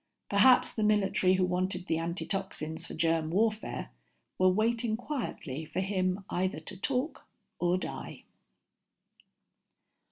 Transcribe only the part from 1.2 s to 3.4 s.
who wanted the antitoxins for germ